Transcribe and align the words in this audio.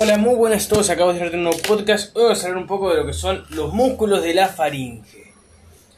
Hola, 0.00 0.16
muy 0.16 0.36
buenas 0.36 0.66
a 0.66 0.68
todos. 0.68 0.90
Acabo 0.90 1.12
de 1.12 1.18
hacer 1.18 1.34
un 1.34 1.42
nuevo 1.42 1.58
podcast. 1.58 2.16
Hoy 2.16 2.22
vamos 2.22 2.44
a 2.44 2.46
hablar 2.46 2.62
un 2.62 2.68
poco 2.68 2.90
de 2.90 2.98
lo 2.98 3.06
que 3.06 3.12
son 3.12 3.44
los 3.50 3.72
músculos 3.72 4.22
de 4.22 4.32
la 4.32 4.46
faringe. 4.46 5.32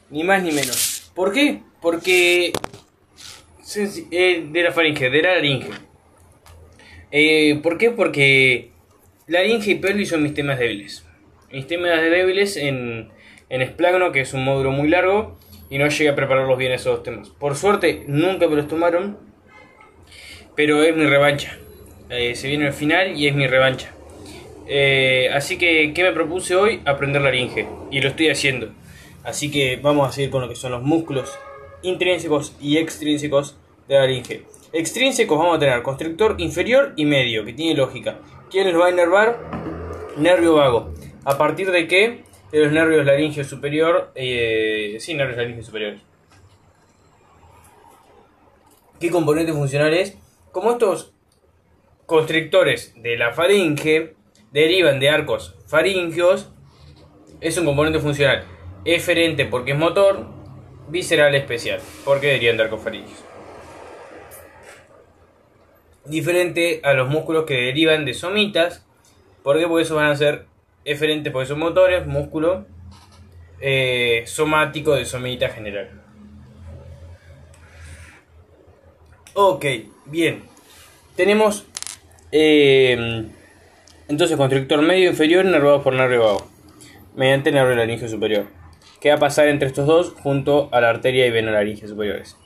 Ni 0.08 0.24
más 0.24 0.42
ni 0.42 0.52
menos. 0.52 1.12
¿Por 1.14 1.34
qué? 1.34 1.60
Porque. 1.82 2.54
eh, 4.10 4.46
de 4.50 4.62
la 4.62 4.72
faringe, 4.72 5.10
de 5.10 5.20
la 5.22 5.34
laringe. 5.34 5.68
Eh, 7.10 7.60
¿Por 7.62 7.76
qué? 7.76 7.90
Porque 7.90 8.70
laringe 9.26 9.72
y 9.72 9.74
pelvis 9.74 10.08
son 10.08 10.22
mis 10.22 10.32
temas 10.32 10.58
débiles. 10.58 11.04
Mis 11.52 11.66
temas 11.66 12.00
débiles 12.00 12.56
en, 12.56 13.10
en 13.50 13.60
esplagno, 13.60 14.12
que 14.12 14.22
es 14.22 14.32
un 14.32 14.44
módulo 14.44 14.70
muy 14.70 14.88
largo, 14.88 15.38
y 15.68 15.76
no 15.76 15.86
llegué 15.86 16.08
a 16.08 16.14
prepararlos 16.14 16.56
bien 16.56 16.72
esos 16.72 16.94
dos 16.96 17.02
temas. 17.02 17.28
Por 17.28 17.54
suerte, 17.54 18.04
nunca 18.06 18.48
me 18.48 18.56
los 18.56 18.66
tomaron, 18.66 19.18
pero 20.56 20.82
es 20.82 20.96
mi 20.96 21.04
revancha. 21.04 21.58
Eh, 22.10 22.34
se 22.34 22.48
viene 22.48 22.66
el 22.66 22.72
final 22.72 23.16
y 23.16 23.28
es 23.28 23.34
mi 23.36 23.46
revancha. 23.46 23.92
Eh, 24.66 25.30
así 25.32 25.58
que, 25.58 25.92
¿qué 25.94 26.02
me 26.02 26.12
propuse 26.12 26.56
hoy? 26.56 26.80
Aprender 26.84 27.22
laringe. 27.22 27.68
Y 27.92 28.00
lo 28.00 28.08
estoy 28.08 28.30
haciendo. 28.30 28.72
Así 29.22 29.50
que 29.50 29.76
vamos 29.76 30.08
a 30.08 30.12
seguir 30.12 30.30
con 30.30 30.42
lo 30.42 30.48
que 30.48 30.56
son 30.56 30.72
los 30.72 30.82
músculos 30.82 31.38
intrínsecos 31.82 32.56
y 32.60 32.78
extrínsecos 32.78 33.56
de 33.86 33.94
la 33.94 34.00
laringe. 34.00 34.42
Extrínsecos 34.72 35.38
vamos 35.38 35.56
a 35.56 35.60
tener 35.60 35.82
constrictor 35.82 36.34
inferior 36.38 36.94
y 36.96 37.04
medio, 37.04 37.44
que 37.44 37.52
tiene 37.52 37.76
lógica. 37.76 38.18
¿Quién 38.50 38.66
les 38.66 38.76
va 38.76 38.86
a 38.86 38.90
inervar? 38.90 39.38
Nervio 40.16 40.54
vago. 40.54 40.92
¿A 41.24 41.38
partir 41.38 41.70
de 41.70 41.86
qué? 41.86 42.24
De 42.50 42.58
los 42.58 42.72
nervios 42.72 43.06
laringeo 43.06 43.44
superior. 43.44 44.10
Eh, 44.16 44.96
sí, 44.98 45.14
nervios 45.14 45.36
laringeo 45.36 45.62
superiores. 45.62 46.00
¿Qué 48.98 49.10
componente 49.10 49.52
funcional 49.52 49.94
es? 49.94 50.18
Como 50.52 50.72
estos 50.72 51.12
constrictores 52.10 52.92
de 52.96 53.16
la 53.16 53.32
faringe 53.32 54.14
derivan 54.50 54.98
de 54.98 55.08
arcos 55.08 55.54
faringeos, 55.68 56.50
es 57.40 57.56
un 57.56 57.64
componente 57.64 58.00
funcional 58.00 58.42
eferente 58.84 59.44
porque 59.44 59.70
es 59.70 59.78
motor, 59.78 60.26
visceral 60.88 61.36
especial 61.36 61.80
porque 62.04 62.26
derivan 62.26 62.56
de 62.56 62.62
arcos 62.64 62.82
faringeos. 62.82 63.24
Diferente 66.04 66.80
a 66.82 66.94
los 66.94 67.08
músculos 67.08 67.44
que 67.44 67.54
derivan 67.54 68.04
de 68.04 68.14
somitas, 68.14 68.84
porque 69.44 69.68
por 69.68 69.80
eso 69.80 69.94
van 69.94 70.10
a 70.10 70.16
ser 70.16 70.46
eferentes 70.84 71.32
porque 71.32 71.46
son 71.46 71.60
motores, 71.60 72.08
músculo 72.08 72.66
eh, 73.60 74.24
somático 74.26 74.96
de 74.96 75.04
somita 75.04 75.48
general. 75.50 75.90
Ok, 79.34 79.64
bien. 80.06 80.42
Tenemos 81.14 81.66
eh, 82.32 83.26
entonces 84.08 84.36
constrictor 84.36 84.82
medio 84.82 85.10
inferior 85.10 85.44
inervado 85.44 85.82
por 85.82 85.94
nervio 85.94 86.24
vago, 86.24 86.50
mediante 87.14 87.52
nervio 87.52 87.76
laringeo 87.76 88.08
superior. 88.08 88.46
¿Qué 89.00 89.08
va 89.08 89.16
a 89.16 89.18
pasar 89.18 89.48
entre 89.48 89.68
estos 89.68 89.86
dos 89.86 90.14
junto 90.22 90.68
a 90.72 90.80
la 90.80 90.90
arteria 90.90 91.26
y 91.26 91.30
vena 91.30 91.50
laringea 91.50 91.88
superiores? 91.88 92.36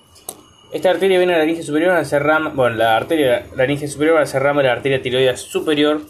Esta 0.72 0.90
arteria 0.90 1.16
y 1.16 1.18
vena 1.18 1.38
laringea 1.38 1.62
superior 1.62 1.92
van 1.92 2.00
a 2.00 2.04
ser 2.04 2.22
rama, 2.22 2.50
bueno, 2.50 2.76
la 2.76 2.96
arteria 2.96 3.46
laringea 3.56 3.88
superior 3.88 4.16
va 4.16 4.22
a 4.22 4.26
ser 4.26 4.42
rama 4.42 4.62
de 4.62 4.68
la 4.68 4.74
arteria 4.74 5.00
tiroidea 5.00 5.36
superior 5.36 6.02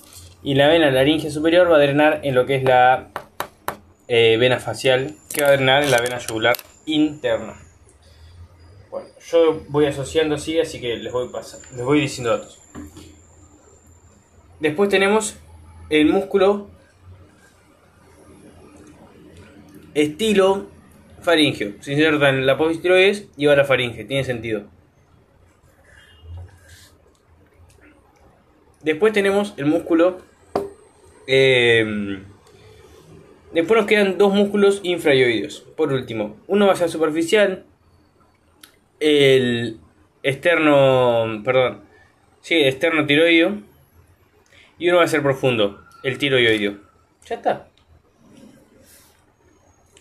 y 0.42 0.54
la 0.54 0.68
vena 0.68 0.90
laringea 0.90 1.30
superior 1.30 1.70
va 1.70 1.76
a 1.76 1.80
drenar 1.80 2.20
en 2.22 2.34
lo 2.34 2.46
que 2.46 2.56
es 2.56 2.64
la 2.64 3.08
eh, 4.08 4.36
vena 4.38 4.58
facial, 4.60 5.14
que 5.32 5.42
va 5.42 5.48
a 5.48 5.52
drenar 5.52 5.82
en 5.82 5.90
la 5.90 6.00
vena 6.00 6.18
yugular 6.18 6.56
interna. 6.84 7.54
Bueno, 8.90 9.08
yo 9.30 9.62
voy 9.68 9.86
asociando 9.86 10.34
así, 10.34 10.60
así 10.60 10.80
que 10.80 10.96
les 10.96 11.12
voy, 11.12 11.28
pasar, 11.28 11.60
les 11.74 11.84
voy 11.84 12.00
diciendo 12.00 12.36
datos. 12.36 12.58
Después 14.60 14.88
tenemos 14.88 15.36
el 15.90 16.06
músculo 16.06 16.68
estilo 19.94 20.66
faringeo. 21.20 21.72
Se 21.80 21.92
inserta 21.92 22.28
en 22.28 22.46
la 22.46 22.56
tiroides 22.58 23.28
y 23.36 23.46
va 23.46 23.54
a 23.54 23.56
la 23.56 23.64
faringe. 23.64 24.04
Tiene 24.04 24.24
sentido. 24.24 24.64
Después 28.82 29.12
tenemos 29.12 29.54
el 29.56 29.66
músculo. 29.66 30.18
Eh, 31.26 32.22
después 33.52 33.80
nos 33.80 33.88
quedan 33.88 34.18
dos 34.18 34.34
músculos 34.34 34.80
infrayoideos. 34.82 35.60
Por 35.76 35.92
último, 35.92 36.36
uno 36.46 36.66
va 36.66 36.74
a 36.74 36.76
ser 36.76 36.90
superficial. 36.90 37.64
El 39.00 39.78
externo. 40.22 41.42
Perdón. 41.44 41.80
Sí, 42.40 42.56
externo 42.56 43.06
tiroideo 43.06 43.73
y 44.84 44.90
uno 44.90 44.98
va 44.98 45.04
a 45.04 45.08
ser 45.08 45.22
profundo, 45.22 45.82
el 46.02 46.18
tiroideo. 46.18 46.76
Ya 47.24 47.36
está. 47.36 47.68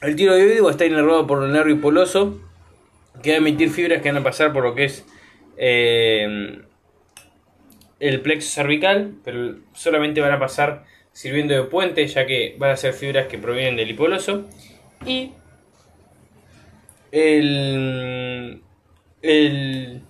El 0.01 0.17
tiroideo 0.17 0.66
va 0.66 0.71
a 0.71 0.73
estar 0.73 0.85
inervado 0.85 1.25
por 1.25 1.41
el 1.41 1.53
nervio 1.53 1.79
poloso, 1.79 2.41
que 3.21 3.29
va 3.29 3.35
a 3.35 3.38
emitir 3.38 3.69
fibras 3.69 4.01
que 4.01 4.11
van 4.11 4.19
a 4.19 4.23
pasar 4.25 4.51
por 4.51 4.66
lo 4.66 4.75
que 4.75 4.83
es 4.83 5.05
eh, 5.55 6.59
el 8.01 8.21
plexo 8.23 8.49
cervical, 8.49 9.13
pero 9.23 9.55
solamente 9.71 10.19
van 10.19 10.33
a 10.33 10.39
pasar 10.39 10.83
sirviendo 11.13 11.53
de 11.53 11.63
puente, 11.63 12.05
ya 12.05 12.25
que 12.25 12.57
van 12.59 12.71
a 12.71 12.75
ser 12.75 12.91
fibras 12.91 13.27
que 13.27 13.38
provienen 13.38 13.77
del 13.77 13.89
hipoloso. 13.89 14.50
Y 15.05 15.31
el, 17.13 18.61
el 19.21 20.01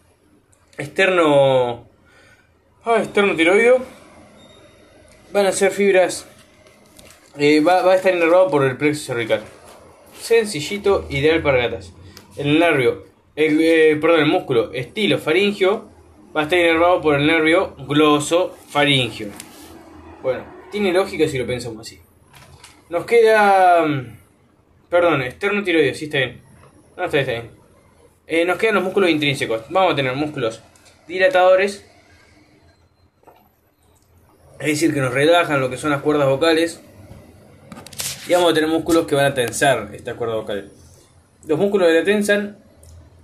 externo, 0.80 1.88
ah, 2.86 2.98
externo 2.98 3.36
tiroideo 3.36 4.03
van 5.34 5.48
a 5.48 5.52
ser 5.52 5.72
fibras. 5.72 6.28
Eh, 7.38 7.60
va, 7.60 7.92
a 7.92 7.96
estar 7.96 8.14
inervado 8.14 8.50
por 8.50 8.64
el 8.64 8.78
plexo 8.78 9.04
cervical. 9.06 9.42
Sencillito, 10.22 11.08
ideal 11.10 11.42
para 11.42 11.58
gatas. 11.58 11.92
El 12.38 12.60
nervio, 12.60 13.06
el, 13.36 13.60
eh, 13.60 13.98
perdón, 14.00 14.20
el 14.22 14.26
músculo 14.28 14.72
estilo 14.72 15.18
faringio 15.18 15.90
va 16.36 16.42
a 16.42 16.44
estar 16.44 16.60
inervado 16.60 17.02
por 17.02 17.16
el 17.16 17.26
nervio 17.26 17.76
gloso 17.88 18.56
faringio. 18.70 19.30
Bueno, 20.22 20.46
tiene 20.72 20.94
lógica 20.94 21.28
si 21.28 21.40
lo 21.40 21.48
pensamos 21.48 21.82
así. 21.82 22.00
Nos 22.90 23.06
queda. 23.06 23.86
Mm, 23.86 24.18
perdón, 24.90 25.24
externo 25.24 25.64
tiroideo, 25.64 25.96
sí 25.96 26.06
está 26.06 26.20
bien. 26.20 26.42
No, 26.96 27.06
está 27.06 27.18
bien, 27.18 27.30
está 27.30 27.42
bien. 27.42 27.64
Eh, 28.28 28.46
nos 28.46 28.58
quedan 28.58 28.76
los 28.76 28.84
músculos 28.84 29.10
intrínsecos. 29.10 29.64
Vamos 29.70 29.94
a 29.94 29.96
tener 29.96 30.16
músculos 30.16 30.62
dilatadores 31.08 31.90
es 34.64 34.80
decir, 34.80 34.94
que 34.94 35.02
nos 35.02 35.14
relajan 35.14 35.60
lo 35.60 35.70
que 35.70 35.76
son 35.76 35.90
las 35.90 36.02
cuerdas 36.02 36.30
vocales. 36.30 36.82
Y 38.30 38.34
vamos 38.34 38.52
a 38.52 38.54
tener 38.54 38.70
músculos 38.70 39.06
que 39.06 39.14
van 39.14 39.26
a 39.26 39.34
tensar 39.34 39.90
estas 39.92 40.16
cuerdas 40.16 40.38
vocales. 40.38 40.66
Los 41.46 41.60
músculos 41.60 41.90
que 41.90 41.94
la 41.96 42.04
tensan 42.06 42.56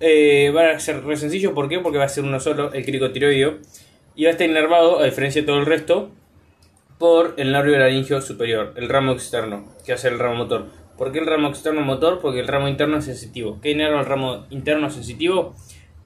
eh, 0.02 0.52
van 0.54 0.76
a 0.76 0.80
ser 0.82 1.02
re 1.02 1.16
sencillos. 1.16 1.54
¿Por 1.54 1.70
qué? 1.70 1.80
Porque 1.80 1.98
va 1.98 2.04
a 2.04 2.10
ser 2.10 2.26
uno 2.26 2.42
solo, 2.42 2.74
el 2.74 2.84
cricotiroideo. 2.84 3.60
Y 4.16 4.26
va 4.26 4.30
a 4.30 4.32
estar 4.34 4.50
inervado, 4.50 5.00
a 5.00 5.06
diferencia 5.06 5.42
de 5.42 5.48
todo 5.48 5.60
el 5.60 5.66
resto, 5.66 6.12
por 6.98 7.36
el 7.38 7.54
nervio 7.54 7.80
laringeo 7.80 8.20
superior, 8.20 8.74
el 8.76 8.90
ramo 8.90 9.14
externo, 9.14 9.66
que 9.86 9.98
ser 9.98 10.12
el 10.12 10.20
ramo 10.20 10.36
motor. 10.36 10.66
¿Por 10.98 11.14
qué 11.14 11.20
el 11.20 11.26
ramo 11.26 11.48
externo 11.48 11.80
motor? 11.80 12.20
Porque 12.20 12.42
el 12.42 12.50
ramo 12.50 12.68
interno 12.68 12.98
es 12.98 13.06
sensitivo. 13.06 13.62
¿Qué 13.62 13.72
inerva 13.72 14.02
el 14.02 14.06
ramo 14.06 14.46
interno 14.50 14.90
sensitivo? 14.90 15.56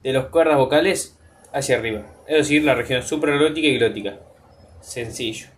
De 0.04 0.12
las 0.12 0.26
cuerdas 0.26 0.58
vocales 0.58 1.18
hacia 1.52 1.76
arriba. 1.76 2.06
Es 2.28 2.36
decir, 2.36 2.62
la 2.62 2.76
región 2.76 3.02
supralótica 3.02 3.66
y 3.66 3.78
glótica 3.78 4.20
sencillo. 4.84 5.48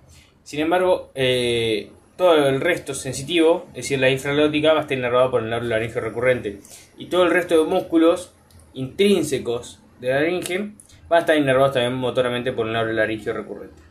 Sin 0.42 0.60
embargo, 0.60 1.10
eh, 1.14 1.91
todo 2.16 2.48
el 2.48 2.60
resto 2.60 2.94
sensitivo, 2.94 3.66
es 3.70 3.84
decir, 3.84 3.98
la 3.98 4.10
infralótica, 4.10 4.72
va 4.72 4.78
a 4.78 4.82
estar 4.82 4.97
inervado 4.97 5.31
por 5.31 5.42
el 5.42 5.50
nervio 5.50 5.69
laringeo 5.70 6.00
recurrente. 6.00 6.60
Y 6.97 7.06
todo 7.06 7.25
el 7.25 7.31
resto 7.31 7.62
de 7.62 7.69
músculos 7.69 8.32
intrínsecos 8.75 9.81
de 10.00 10.09
la 10.09 10.20
laringe 10.20 10.70
va 11.10 11.16
a 11.16 11.20
estar 11.20 11.36
inervado 11.36 11.72
también 11.72 11.94
motoramente 11.94 12.53
por 12.53 12.66
el 12.66 12.72
nervio 12.72 12.94
laringeo 12.94 13.34
recurrente. 13.34 13.82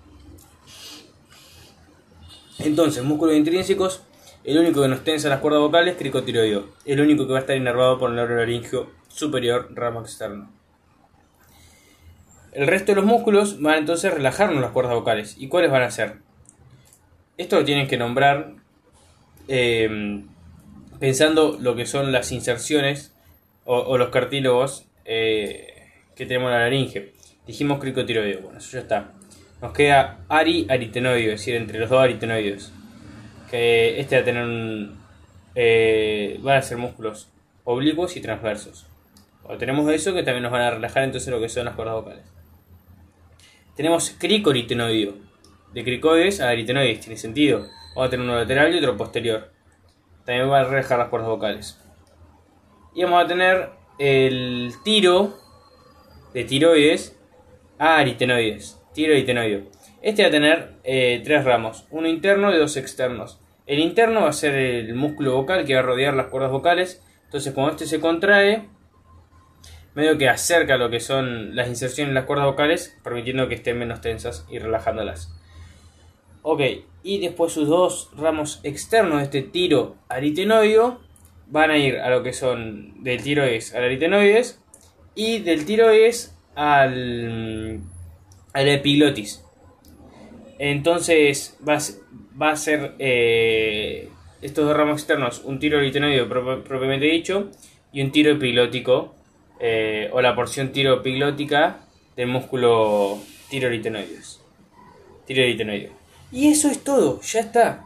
Entonces, 2.60 3.04
músculos 3.04 3.36
intrínsecos, 3.36 4.02
el 4.44 4.58
único 4.58 4.82
que 4.82 4.88
nos 4.88 5.04
tensa 5.04 5.28
las 5.28 5.40
cuerdas 5.40 5.62
vocales 5.62 5.94
es 5.94 6.00
cricotiroideo. 6.00 6.70
El 6.86 7.02
único 7.02 7.28
que 7.28 7.34
va 7.34 7.40
a 7.40 7.42
estar 7.42 7.58
inervado 7.58 8.00
por 8.00 8.10
el 8.10 8.16
nervio 8.16 8.38
laringeo 8.38 8.90
superior, 9.08 9.70
ramo 9.74 10.02
externo. 10.02 10.55
El 12.56 12.68
resto 12.68 12.94
de 12.94 12.96
los 12.96 13.06
músculos 13.06 13.60
van 13.60 13.80
entonces 13.80 14.10
a 14.10 14.16
relajarnos 14.16 14.62
las 14.62 14.72
cuerdas 14.72 14.94
vocales. 14.96 15.36
¿Y 15.38 15.50
cuáles 15.50 15.72
van 15.72 15.82
a 15.84 15.92
ser? 15.92 16.20
Esto 17.38 17.60
lo 17.60 17.66
tienen 17.66 17.90
que 17.90 17.98
nombrar 17.98 18.54
eh, 19.50 20.24
pensando 20.98 21.58
lo 21.60 21.76
que 21.76 21.86
son 21.86 22.14
las 22.14 22.32
inserciones 22.32 23.14
o, 23.66 23.98
los 23.98 24.08
cartílagos 24.08 24.86
eh, 25.04 25.90
que 26.16 26.26
tenemos 26.26 26.48
en 26.48 26.54
la 26.54 26.60
laringe. 26.62 27.12
Dijimos 27.46 27.80
cricotiroideo, 27.80 28.42
bueno, 28.44 28.60
eso 28.60 28.72
ya 28.72 28.80
está. 28.80 29.12
Nos 29.62 29.74
queda 29.74 30.20
ari 30.30 30.66
aritenoideo, 30.70 31.34
es 31.34 31.42
decir, 31.42 31.56
entre 31.56 31.78
los 31.78 31.90
dos 31.90 32.00
aritenoides. 32.00 32.72
Que 33.52 34.00
este 34.00 34.16
va 34.16 34.22
a 34.22 34.26
tener 34.26 34.90
eh, 35.56 36.40
van 36.42 36.58
a 36.58 36.62
ser 36.62 36.78
músculos 36.78 37.28
oblicuos 37.66 38.16
y 38.16 38.22
transversos. 38.22 38.88
O 39.44 39.58
tenemos 39.58 39.92
eso 39.92 40.14
que 40.14 40.24
también 40.24 40.44
nos 40.44 40.54
van 40.54 40.62
a 40.62 40.72
relajar 40.72 41.04
entonces 41.04 41.30
lo 41.30 41.42
que 41.42 41.50
son 41.50 41.66
las 41.66 41.76
cuerdas 41.76 41.96
vocales. 41.96 42.35
Tenemos 43.76 44.16
cricoritenoideo. 44.18 45.14
de 45.74 45.84
cricoides 45.84 46.40
a 46.40 46.50
aritenoides, 46.50 47.02
tiene 47.02 47.18
sentido. 47.18 47.68
Vamos 47.96 48.08
a 48.08 48.10
tener 48.10 48.26
uno 48.26 48.36
lateral 48.38 48.74
y 48.74 48.78
otro 48.78 48.96
posterior. 48.96 49.52
También 50.26 50.50
va 50.50 50.62
a 50.62 50.64
rejar 50.64 51.00
las 51.00 51.10
cuerdas 51.10 51.30
vocales. 51.30 51.78
Y 52.94 53.04
vamos 53.04 53.24
a 53.24 53.28
tener 53.28 53.72
el 54.00 54.72
tiro 54.86 55.38
de 56.34 56.46
tiroides 56.46 57.20
a 57.78 57.98
aritenoides. 57.98 58.82
Tiro 58.94 59.12
aritenoide. 59.12 59.70
Este 60.02 60.22
va 60.22 60.30
a 60.30 60.32
tener 60.32 60.76
eh, 60.86 61.22
tres 61.26 61.44
ramos, 61.44 61.86
uno 61.90 62.08
interno 62.08 62.54
y 62.54 62.58
dos 62.58 62.78
externos. 62.78 63.42
El 63.66 63.80
interno 63.80 64.22
va 64.22 64.30
a 64.30 64.34
ser 64.34 64.56
el 64.56 64.94
músculo 64.94 65.34
vocal 65.34 65.66
que 65.66 65.74
va 65.74 65.82
a 65.82 65.84
rodear 65.84 66.14
las 66.14 66.28
cuerdas 66.28 66.52
vocales. 66.52 67.04
Entonces 67.26 67.54
cuando 67.54 67.74
este 67.74 67.88
se 67.88 68.00
contrae, 68.00 68.70
medio 69.96 70.18
que 70.18 70.30
acerca 70.30 70.78
lo 70.78 70.90
que 70.90 71.00
son 71.00 71.56
las 71.56 71.70
inserciones 71.70 72.10
en 72.10 72.16
las 72.16 72.26
cuerdas 72.26 72.46
vocales, 72.46 72.98
permitiendo 73.04 73.48
que 73.48 73.56
estén 73.56 73.80
menos 73.80 74.02
tensas 74.02 74.46
y 74.50 74.60
relajándolas. 74.60 75.34
Ok, 76.42 76.62
y 77.02 77.20
después 77.20 77.54
sus 77.54 77.68
dos 77.68 78.12
ramos 78.16 78.60
externos 78.64 79.18
de 79.18 79.24
este 79.24 79.42
tiro 79.42 79.96
aritenoideo 80.10 81.00
van 81.48 81.72
a 81.72 81.78
ir 81.78 81.98
a 81.98 82.10
lo 82.10 82.24
que 82.24 82.34
son 82.34 83.04
del 83.04 83.24
tiroides 83.24 83.74
al 83.74 83.84
aritenoides 83.84 84.62
y 85.16 85.40
del 85.40 85.66
tiroides 85.66 86.38
al, 86.56 87.82
al 88.54 88.68
epiglotis. 88.68 89.44
Entonces 90.60 91.58
va 91.68 91.78
a, 91.78 91.80
va 92.42 92.52
a 92.52 92.56
ser 92.56 92.96
eh, 93.00 94.10
estos 94.42 94.66
dos 94.66 94.76
ramos 94.76 95.00
externos 95.00 95.42
un 95.44 95.60
tiro 95.60 95.78
aritenoideo 95.80 96.28
propiamente 96.64 97.06
dicho 97.06 97.50
y 97.92 98.02
un 98.02 98.12
tiro 98.12 98.32
epiglótico 98.32 99.16
eh, 99.60 100.10
o 100.12 100.22
la 100.22 100.36
porción 100.36 100.72
tiro 100.72 100.96
epiglótica 100.96 101.80
del 102.16 102.28
músculo 102.28 103.20
tiro 103.50 103.70
Tiro 105.26 105.44
Y 106.32 106.48
eso 106.50 106.70
es 106.70 106.84
todo, 106.84 107.22
ya 107.22 107.40
está. 107.40 107.86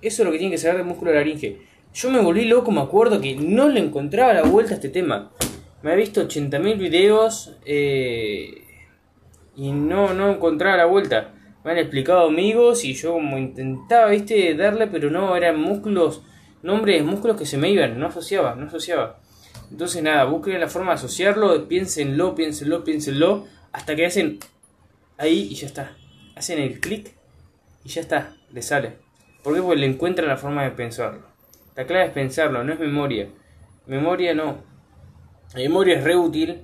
Eso 0.00 0.22
es 0.22 0.26
lo 0.26 0.32
que 0.32 0.38
tiene 0.38 0.52
que 0.52 0.58
saber 0.58 0.78
del 0.78 0.86
músculo 0.86 1.12
laringe. 1.12 1.58
Yo 1.94 2.10
me 2.10 2.20
volví 2.20 2.44
loco, 2.44 2.70
me 2.70 2.80
acuerdo 2.80 3.20
que 3.20 3.34
no 3.34 3.68
le 3.68 3.80
encontraba 3.80 4.32
la 4.32 4.42
vuelta 4.42 4.72
a 4.72 4.74
este 4.74 4.88
tema. 4.88 5.30
Me 5.82 5.92
he 5.92 5.96
visto 5.96 6.22
80.000 6.22 6.78
videos 6.78 7.56
eh, 7.64 8.64
y 9.56 9.72
no, 9.72 10.12
no 10.14 10.30
encontraba 10.30 10.76
la 10.76 10.86
vuelta. 10.86 11.34
Me 11.64 11.72
han 11.72 11.78
explicado 11.78 12.28
amigos 12.28 12.84
y 12.84 12.94
yo 12.94 13.14
como 13.14 13.38
intentaba, 13.38 14.10
viste, 14.10 14.54
darle, 14.54 14.86
pero 14.86 15.10
no, 15.10 15.36
eran 15.36 15.60
músculos, 15.60 16.22
nombres, 16.62 17.04
músculos 17.04 17.36
que 17.36 17.46
se 17.46 17.58
me 17.58 17.70
iban, 17.70 17.98
no 17.98 18.06
asociaba, 18.06 18.54
no 18.54 18.66
asociaba. 18.66 19.18
Entonces 19.70 20.02
nada, 20.02 20.24
busquen 20.24 20.60
la 20.60 20.68
forma 20.68 20.92
de 20.92 20.96
asociarlo, 20.96 21.68
piénsenlo, 21.68 22.34
piénsenlo, 22.34 22.84
piénsenlo, 22.84 23.46
hasta 23.72 23.94
que 23.94 24.06
hacen 24.06 24.38
ahí 25.18 25.48
y 25.50 25.54
ya 25.54 25.66
está. 25.66 25.96
Hacen 26.34 26.58
el 26.58 26.80
clic 26.80 27.12
y 27.84 27.88
ya 27.88 28.00
está, 28.00 28.36
le 28.52 28.62
sale. 28.62 28.96
¿Por 29.42 29.54
qué? 29.54 29.62
Porque 29.62 29.80
le 29.80 29.86
encuentran 29.86 30.28
la 30.28 30.36
forma 30.36 30.64
de 30.64 30.70
pensarlo. 30.70 31.22
La 31.76 31.86
clave 31.86 32.06
es 32.06 32.12
pensarlo, 32.12 32.64
no 32.64 32.72
es 32.72 32.80
memoria. 32.80 33.28
Memoria 33.86 34.34
no. 34.34 34.58
Memoria 35.54 35.98
es 35.98 36.04
re 36.04 36.16
útil, 36.16 36.62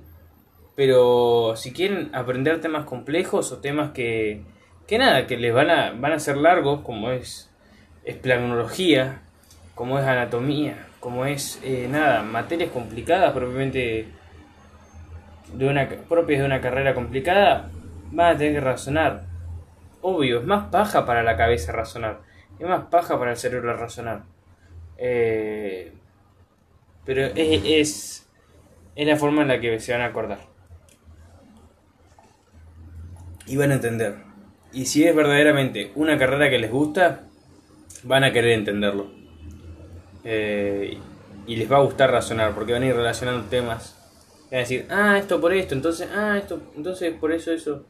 pero 0.75 1.55
si 1.55 1.71
quieren 1.71 2.09
aprender 2.13 2.61
temas 2.61 2.85
complejos 2.85 3.51
o 3.51 3.59
temas 3.59 3.91
que, 3.91 4.41
que 4.87 4.97
nada, 4.97 5.25
que 5.25 5.37
les 5.37 5.53
van 5.53 5.69
a, 5.69 5.91
van 5.93 6.11
a 6.11 6.19
ser 6.19 6.37
largos, 6.37 6.81
como 6.81 7.11
es, 7.11 7.49
es 8.03 8.15
planología, 8.15 9.21
como 9.73 9.97
es 9.99 10.05
anatomía, 10.05 10.84
como 11.05 11.27
es 11.27 11.59
eh, 11.63 11.87
nada, 11.87 12.23
materias 12.23 12.71
complicadas 12.71 13.31
propiamente 13.31 14.07
de 15.53 15.67
una, 15.67 15.87
propias 15.87 16.39
de 16.39 16.47
una 16.47 16.61
carrera 16.61 16.95
complicada, 16.95 17.69
van 18.11 18.33
a 18.33 18.37
tener 18.39 18.53
que 18.53 18.61
razonar. 18.61 19.27
Obvio, 20.01 20.39
es 20.39 20.45
más 20.47 20.71
paja 20.71 21.05
para 21.05 21.21
la 21.21 21.37
cabeza 21.37 21.71
razonar, 21.73 22.21
es 22.57 22.67
más 22.67 22.85
paja 22.85 23.19
para 23.19 23.29
el 23.29 23.37
cerebro 23.37 23.77
razonar. 23.77 24.23
Eh, 24.97 25.93
pero 27.05 27.27
es, 27.35 27.61
es, 27.63 28.29
es 28.95 29.07
la 29.07 29.15
forma 29.15 29.43
en 29.43 29.49
la 29.49 29.59
que 29.59 29.79
se 29.79 29.91
van 29.91 30.01
a 30.01 30.05
acordar. 30.05 30.39
Y 33.45 33.57
van 33.57 33.69
a 33.69 33.75
entender. 33.75 34.15
Y 34.73 34.87
si 34.87 35.03
es 35.03 35.15
verdaderamente 35.15 35.91
una 35.93 36.17
carrera 36.17 36.49
que 36.49 36.57
les 36.57 36.71
gusta, 36.71 37.25
van 38.01 38.23
a 38.23 38.33
querer 38.33 38.53
entenderlo. 38.53 39.24
Eh, 40.25 40.97
y 41.47 41.55
les 41.55 41.71
va 41.71 41.77
a 41.77 41.81
gustar 41.81 42.11
razonar, 42.11 42.53
porque 42.55 42.73
van 42.73 42.83
a 42.83 42.87
ir 42.87 42.95
relacionando 42.95 43.47
temas. 43.47 43.95
Van 44.45 44.55
a 44.55 44.57
decir, 44.57 44.87
ah, 44.89 45.17
esto 45.17 45.39
por 45.39 45.53
esto, 45.53 45.75
entonces, 45.75 46.09
ah, 46.13 46.37
esto, 46.37 46.59
entonces 46.75 47.13
por 47.13 47.31
eso, 47.31 47.51
eso. 47.51 47.85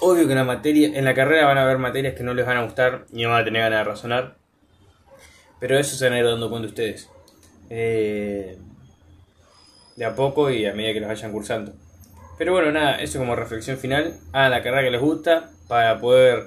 Obvio 0.00 0.26
que 0.26 0.32
en 0.32 0.38
la 0.38 0.44
materia, 0.44 0.96
en 0.96 1.04
la 1.04 1.14
carrera 1.14 1.46
van 1.46 1.58
a 1.58 1.62
haber 1.62 1.78
materias 1.78 2.14
que 2.14 2.22
no 2.22 2.34
les 2.34 2.46
van 2.46 2.58
a 2.58 2.64
gustar 2.64 3.06
y 3.12 3.22
no 3.22 3.30
van 3.30 3.42
a 3.42 3.44
tener 3.44 3.62
ganas 3.62 3.80
de 3.80 3.84
razonar. 3.84 4.36
Pero 5.58 5.76
eso 5.76 5.96
se 5.96 6.04
van 6.04 6.14
a 6.14 6.18
ir 6.20 6.24
dando 6.24 6.50
cuenta 6.50 6.68
ustedes. 6.68 7.10
Eh, 7.70 8.58
de 9.96 10.04
a 10.04 10.14
poco 10.14 10.50
y 10.50 10.64
a 10.66 10.74
medida 10.74 10.92
que 10.92 11.00
los 11.00 11.08
vayan 11.08 11.32
cursando. 11.32 11.72
Pero 12.38 12.52
bueno, 12.52 12.70
nada, 12.70 13.02
eso 13.02 13.18
como 13.18 13.34
reflexión 13.34 13.78
final. 13.78 14.14
Hagan 14.32 14.52
la 14.52 14.62
carrera 14.62 14.84
que 14.84 14.90
les 14.92 15.00
gusta 15.00 15.50
para 15.66 15.98
poder 15.98 16.44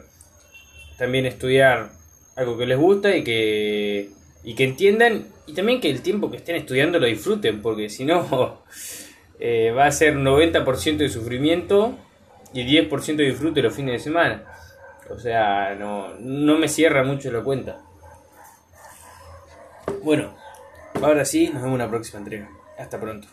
también 0.97 1.25
estudiar 1.25 1.89
algo 2.35 2.57
que 2.57 2.65
les 2.65 2.77
gusta 2.77 3.15
y 3.15 3.23
que, 3.23 4.09
y 4.43 4.55
que 4.55 4.63
entiendan 4.63 5.25
y 5.51 5.53
también 5.53 5.81
que 5.81 5.89
el 5.89 6.01
tiempo 6.01 6.31
que 6.31 6.37
estén 6.37 6.55
estudiando 6.55 6.97
lo 6.97 7.07
disfruten, 7.07 7.61
porque 7.61 7.89
si 7.89 8.05
no 8.05 8.61
eh, 9.39 9.71
va 9.71 9.85
a 9.85 9.91
ser 9.91 10.15
90% 10.15 10.97
de 10.97 11.09
sufrimiento 11.09 11.97
y 12.53 12.63
10% 12.63 13.15
de 13.15 13.25
disfrute 13.25 13.61
los 13.61 13.75
fines 13.75 13.93
de 13.93 13.99
semana. 13.99 14.45
O 15.09 15.19
sea, 15.19 15.75
no, 15.75 16.13
no 16.19 16.57
me 16.57 16.69
cierra 16.69 17.03
mucho 17.03 17.31
la 17.31 17.41
cuenta. 17.43 17.81
Bueno, 20.03 20.33
ahora 21.01 21.25
sí, 21.25 21.49
nos 21.49 21.63
vemos 21.63 21.75
en 21.75 21.85
la 21.85 21.89
próxima 21.89 22.19
entrega. 22.19 22.49
Hasta 22.77 22.99
pronto. 22.99 23.27